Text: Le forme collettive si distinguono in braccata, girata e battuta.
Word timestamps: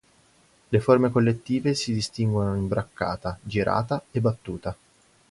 Le 0.71 0.79
forme 0.79 1.11
collettive 1.11 1.75
si 1.75 1.93
distinguono 1.93 2.55
in 2.55 2.67
braccata, 2.67 3.37
girata 3.43 4.01
e 4.09 4.19
battuta. 4.19 4.75